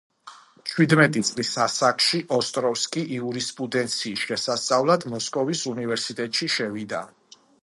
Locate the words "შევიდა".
6.57-7.09